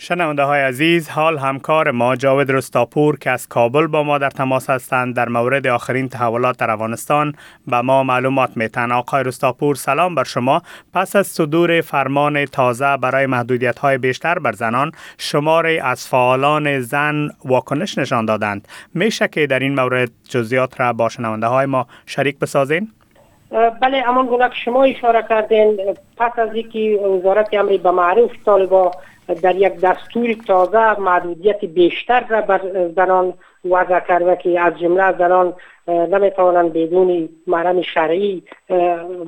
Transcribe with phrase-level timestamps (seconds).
[0.00, 4.70] شنونده های عزیز حال همکار ما جاود رستاپور که از کابل با ما در تماس
[4.70, 7.34] هستند در مورد آخرین تحولات در افغانستان
[7.66, 8.92] به ما معلومات میتن.
[8.92, 10.62] آقای رستاپور سلام بر شما.
[10.94, 17.28] پس از صدور فرمان تازه برای محدودیت های بیشتر بر زنان شمار از فعالان زن
[17.44, 18.68] واکنش نشان دادند.
[18.94, 22.88] میشه که در این مورد جزئیات را با شنونده های ما شریک بسازین؟
[23.80, 25.76] بله امان گونه که شما اشاره کردین
[26.16, 28.92] پس از اینکه وزارت امری به معروف طالبا
[29.34, 32.60] در یک دستور تازه محدودیت بیشتر را بر
[32.96, 35.54] زنان وضع کرده که از جمله زنان
[35.88, 38.42] نمی‌توانند بدون محرم شرعی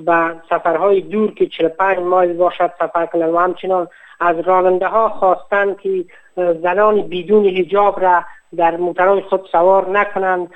[0.06, 3.88] و سفرهای دور که 45 مایل باشد سفر کنند و همچنان
[4.20, 6.04] از راننده ها خواستند که
[6.36, 8.24] زنان بدون حجاب را
[8.56, 10.48] در موترهای خود سوار نکنند.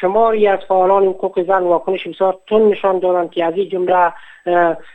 [0.00, 4.12] شماری از فعالان حقوق زن واکنش بسیار تون نشان دادند که از این جمله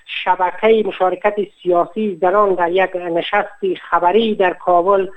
[0.05, 5.07] شبکه مشارکت سیاسی زنان در یک نشست خبری در کابل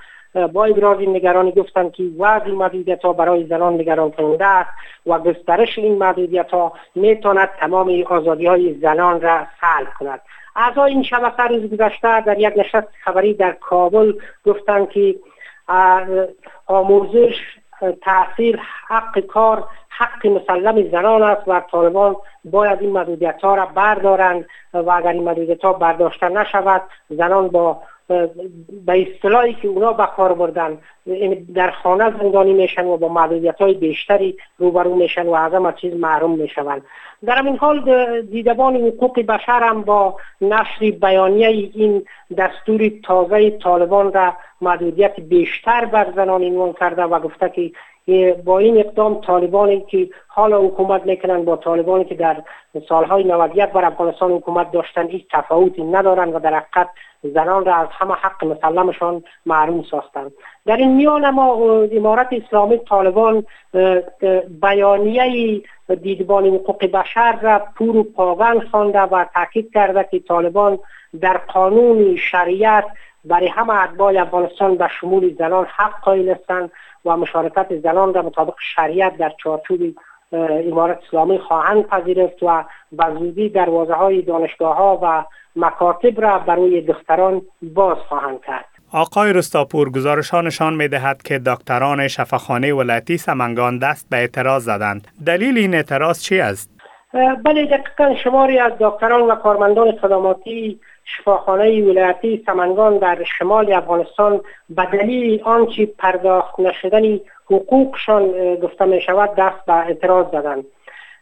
[0.52, 4.70] با ابراز نگرانی گفتند که وضع محدودیت ها برای زنان نگران کننده است
[5.06, 10.20] و گسترش این محدودیت ها می‌تواند تمام آزادی های زنان را سلب کند.
[10.56, 14.12] اعضای این شبکه روز گذشته در یک نشست خبری در کابل
[14.46, 15.14] گفتند که
[16.66, 17.34] آموزش
[18.02, 24.46] تاثیر حق کار حق مسلم زنان است و طالبان باید این محدودیت ها را بردارند
[24.74, 27.82] و اگر این محدودیت ها برداشته نشود زنان با
[28.86, 30.78] به اصطلاحی که اونا به کار بردن.
[31.54, 35.94] در خانه زندانی میشن و با محدودیت های بیشتری روبرو میشن و از همه چیز
[35.94, 36.82] محروم می‌شوند
[37.24, 42.04] در این حال دیدبان حقوق بشر هم با نشر بیانیه این
[42.38, 47.72] دستور تازه طالبان را محدودیت بیشتر بر زنان عنوان کرده و گفته که
[48.44, 52.42] با این اقدام طالبانی که حالا حکومت می‌کنن با طالبانی که در
[52.88, 56.88] سالهای 91 بر افغانستان حکومت داشتن هیچ تفاوتی ندارند و در حقیقت
[57.22, 60.32] زنان را از همه حق مسلمشان معروم ساختند.
[60.66, 61.54] در این میان ما
[61.92, 63.46] امارت اسلامی طالبان
[64.60, 65.62] بیانیه
[65.94, 70.78] دیدبان حقوق بشر را پور و پاون خوانده و تاکید کرده که طالبان
[71.20, 72.84] در قانون شریعت
[73.24, 76.70] برای همه اتباع افغانستان به شمول زنان حق قائل هستند
[77.04, 79.80] و مشارکت زنان را مطابق شریعت در چارچوب
[80.32, 85.24] امارت اسلامی خواهند پذیرفت و به زودی دروازه های دانشگاه ها و
[85.56, 88.75] مکاتب را برای دختران باز خواهند کرد.
[88.96, 95.08] آقای رستاپور گزارشانشان می دهد که دکتران شفاخانه ولایتی سمنگان دست به اعتراض زدند.
[95.26, 96.70] دلیل این اعتراض چی است؟
[97.44, 104.40] بله دقیقا شماری از دکتران و کارمندان خدماتی شفاخانه ولایتی سمنگان در شمال افغانستان
[104.70, 107.20] به دلیل آنچه پرداخت نشدن
[107.50, 110.64] حقوقشان گفته می شود دست به اعتراض زدند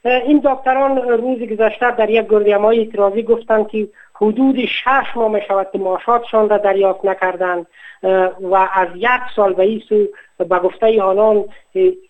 [0.04, 5.68] این دکتران روز گذشته در یک گردیمای اعتراضی گفتند که حدود شش ماه می شود
[5.72, 7.66] که معاشاتشان را دریافت نکردند
[8.40, 10.06] و از یک سال به این سو
[10.38, 11.44] به گفته آنان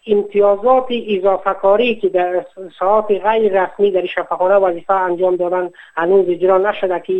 [0.06, 2.46] امتیازات اضافه کاری که در
[2.78, 7.12] ساعت غیر رسمی در شفاخانه وظیفه انجام دادن هنوز اجرا نشده که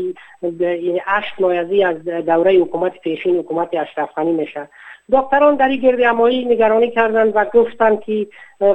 [0.61, 4.69] این اشت مایزی از دوره حکومت پیشین حکومت اشرف غنی میشه.
[5.13, 8.27] دکتران در گرد امایی نگرانی کردند و گفتند که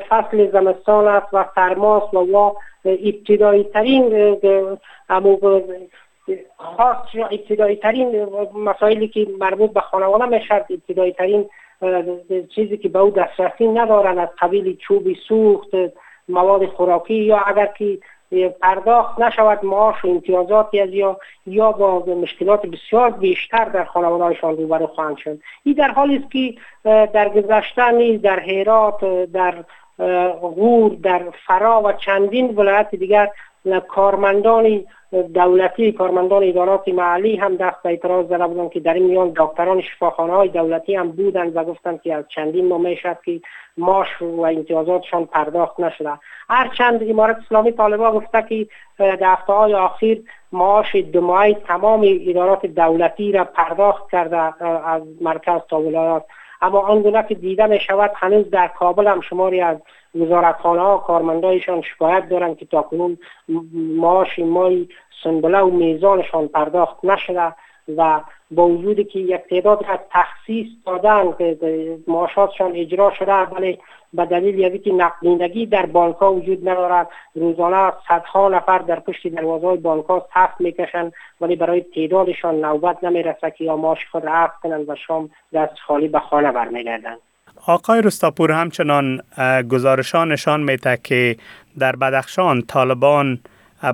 [0.09, 2.53] فصل زمستان است و سرماست و
[2.85, 4.37] ابتدایی ترین
[6.57, 6.97] خاص
[7.31, 11.49] ابتدایی ترین مسائلی که مربوط به خانواده می‌شد ابتدایی ترین
[12.55, 15.69] چیزی که به او دسترسی ندارن از قبیل چوبی سوخت
[16.29, 17.97] مواد خوراکی یا اگر که
[18.61, 24.87] پرداخت نشود معاش و امتیازاتی از یا یا با مشکلات بسیار بیشتر در خانوادهایشان روبرو
[24.87, 25.39] خواهند شد.
[25.63, 26.53] این در حالی است که
[27.05, 29.63] در گذشته نیز در هرات در
[30.41, 33.29] غور در فرا و چندین ولایت دیگر
[33.87, 34.85] کارمندان
[35.33, 39.81] دولتی کارمندان ادارات محلی هم دست به اعتراض زده بودند که در این میان دکتران
[39.81, 43.41] شفاخانه های دولتی هم بودند و گفتند که از چندین ماه می‌شد که
[43.77, 46.11] ماش و امتیازاتشان پرداخت نشده.
[46.49, 48.67] هرچند امارت اسلامی طالبا گفته که
[48.97, 50.17] در هفته های آخر
[50.51, 56.25] معاش دو تمام ادارات دولتی را پرداخت کرده از مرکز تا ولایات.
[56.61, 59.77] اما آنگونه که دیده می شود هنوز در کابل هم شماری از
[60.15, 63.17] وزارتخانه ها کارمندایشان شکایت دارند که تاکنون
[63.73, 64.87] معاش مای
[65.23, 67.55] سنبله و میزانشان پرداخت نشده
[67.97, 71.57] و با وجودی که یک تعداد از تخصیص دادن که
[72.07, 73.79] معاشاتشان اجرا شده ولی
[74.13, 77.07] به دلیل یعنی که نقدینگی در بانک ها وجود ندارد.
[77.35, 83.03] روزانه صدها نفر در پشت دروازه های بانک ها صف می‌کشند ولی برای تعدادشان نوبت
[83.03, 87.17] نمی‌رسه که یا معاش خود را کنند و شام دست خالی به خانه برمیگردند.
[87.67, 89.21] آقای رستاپور همچنان
[89.71, 91.35] گزارشان نشان میده که
[91.79, 93.39] در بدخشان طالبان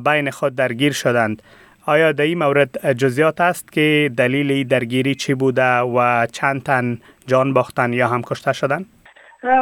[0.05, 1.41] بین خود درگیر شدند.
[1.87, 6.97] آیا در این مورد جزیات است که دلیل درگیری چی بوده و چند تن
[7.27, 8.85] جان باختن یا هم کشته شدند؟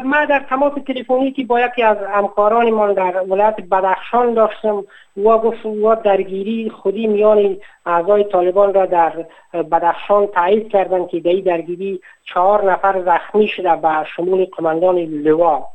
[0.04, 4.84] ما در تماس تلفنی که با یکی از همکاران ما در ولایت بدخشان داشتم
[5.18, 9.25] و گفت و درگیری خودی میان اعضای طالبان را در
[9.72, 15.73] بدخشان تایید کردند که در درگیری چهار نفر زخمی شده به شمول قماندان لوا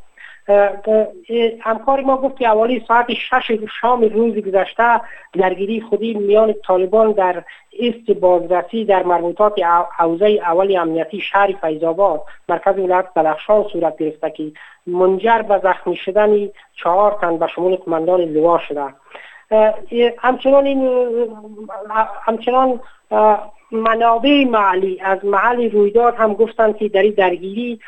[1.61, 5.01] همکار ما گفت که اولی ساعت شش شام روز گذشته
[5.33, 7.45] درگیری خودی میان طالبان در
[7.81, 9.53] است بازرسی در مربوطات
[9.97, 14.53] حوزه اول امنیتی شهر فیضآباد مرکز ولایت بدخشان صورت گرفته که
[14.87, 18.95] منجر به زخمی شدن چهار تن به شمول قماندان لوا شده.
[20.19, 20.89] همچنان این
[22.23, 22.81] همچنان
[23.73, 27.81] منابع محلی از محل رویداد هم گفتند که در درگیری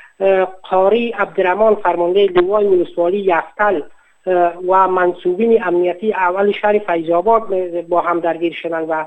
[0.71, 3.81] قاری عبدالرحمن فرمانده لوای ولسوالی یفتل
[4.69, 9.05] و منصوبین امنیتی اول شهر فیضآباد با هم درگیر شدند و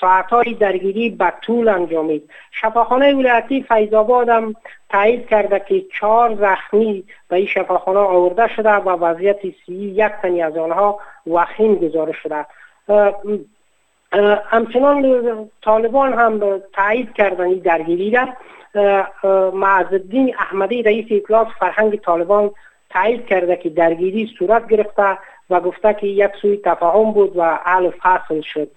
[0.00, 2.30] ساعتهای درگیری به طول انجامید.
[2.50, 4.54] شفاخانه ولایتی فیضآباد هم
[4.90, 10.42] تایید کرده که چهار زخمی به این شفاخانه آورده شده و وضعیت سی یک تنی
[10.42, 12.46] از آنها وخیم گزارش شده.
[14.44, 18.28] همچنان طالبان هم تایید کردن این درگیری را.
[19.50, 22.50] معزدین احمدی رئیس اطلاعات فرهنگ طالبان
[22.94, 25.18] تایید کرده که درگیری صورت گرفته
[25.50, 28.70] و گفته که یک سوی تفاهم بود و حل فصل شد.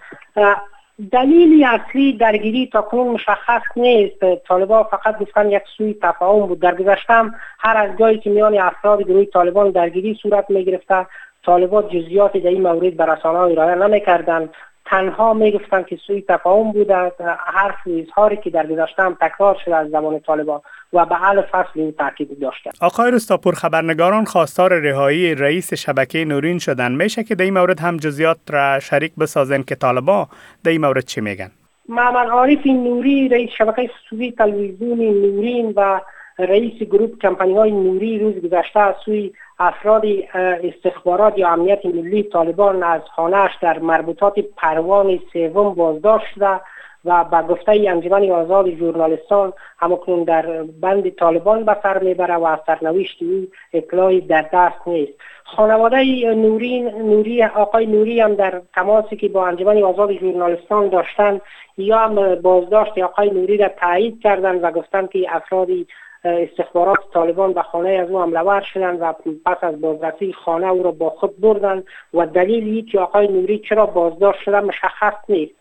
[1.12, 4.34] دلیل اصلی درگیری تا کنون مشخص نیست.
[4.34, 6.60] طالبان فقط گفتن یک سوی تفاهم بود.
[6.60, 11.06] در گذشتم هر از جایی که میان افراد گروه طالبان درگیری صورت می گرفته
[11.44, 14.50] طالبان جزیات در این مورد به رسانه ارائه نمی‌کردند.
[14.86, 17.12] تنها می‌گفتند که سوی تفاهم بوده
[17.46, 20.60] حرف و اظهاری که در گذشته تکرار شده از زمان طالبان.
[20.92, 26.58] و به حل فصل این تاکید داشته آقای رستاپور خبرنگاران خواستار رهایی رئیس شبکه نورین
[26.58, 26.92] شدن.
[26.92, 30.26] میشه که در این مورد هم جزیات را شریک بسازن که طالبان
[30.64, 31.50] در این مورد چی میگن؟
[31.88, 36.00] محمد عارف نوری رئیس شبکه خصوصی تلویزیون نورین و
[36.38, 40.02] رئیس گروه کمپانی های نوری روز گذشته از سوی افراد
[40.34, 46.60] استخبارات یا امنیت ملی طالبان از خانهاش در مربوطات پروان سوم بازداشت شده.
[47.04, 52.58] و به گفته انجمن آزاد ژورنالیستان همکنون در بند طالبان به سر می‌بره و از
[52.66, 55.12] سرنوشت او اطلاعی در دست نیست.
[55.44, 55.96] خانواده
[56.34, 61.40] نوری نوری آقای نوری هم در تماسی که با انجمن آزاد ژورنالیستان داشتن
[61.76, 65.86] یا هم بازداشت آقای نوری را تایید کردن و گفتند که افرادی
[66.24, 69.14] استخبارات طالبان به خانه از او حمله شدند و
[69.46, 73.86] پس از بازرسی خانه او را با خود بردند و دلیل که آقای نوری چرا
[73.86, 75.54] بازداشت شده مشخص نیست.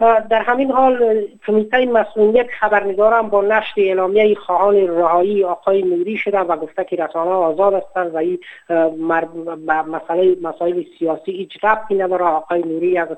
[0.00, 6.56] در همین حال کمیته مسئولیت خبرنگاران با نشر اعلامیه خواهان رهایی آقای نوری شده و
[6.56, 8.38] گفته که رسانه آزاد هستند و این
[9.88, 12.24] مسئله مسائل سیاسی هیچ ربطی نداره.
[12.24, 13.08] آقای نوری از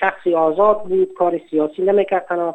[0.00, 2.54] شخصی آزاد بود کار سیاسی نمی‌کرد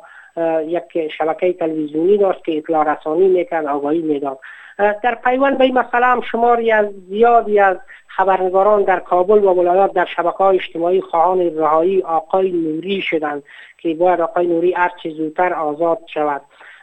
[0.67, 4.39] یک شبکه تلویزیونی داشت که اطلاع رسانی می‌کرد آگاهی می‌داد.
[4.77, 7.77] در پیوند به این مسئله هم شماری از زیادی از
[8.07, 13.43] خبرنگاران در کابل و ولایات در شبکه های اجتماعی خواهان رهایی آقای نوری شدند
[13.77, 16.41] که باید آقای نوری هرچه زودتر آزاد شود.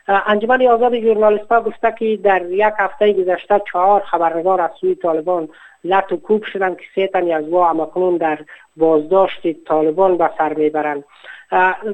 [0.09, 5.49] انجمن آزاد ژورنالیستها گفته که در یک هفته گذشته چهار خبرنگار از سوی طالبان
[5.85, 8.39] لط و کوب شدند که سه از وا امکنون در
[8.77, 11.05] بازداشت طالبان به سر می‌برند.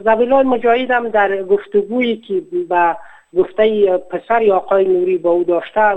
[0.04, 2.96] زبیلای مجاهد هم در گفتگویی که به
[3.36, 5.96] گفته پسر آقای نوری با او داشته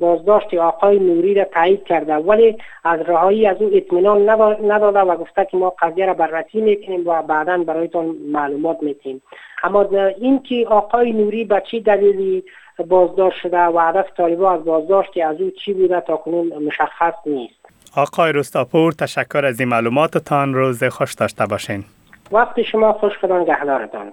[0.00, 2.14] بازداشت آقای نوری را تایید کرده.
[2.14, 4.28] ولی از رهایی از او اطمینان
[4.70, 9.22] نداده و گفته که ما قضیه را بررسی می‌کنیم و بعدا برایتان معلومات میتیم
[9.62, 9.82] اما
[10.20, 12.44] اینکه آقای نوری به چی دلیلی
[12.88, 17.54] بازداشت شده و هدف طالبان از بازداشت از او چی بوده تا کنون مشخص نیست.
[17.96, 20.54] آقای رستاپور تشکر از این معلوماتتان.
[20.54, 21.84] روز خوش داشته باشین.
[22.32, 24.12] وقت شما خوش خدا نگهدارتان.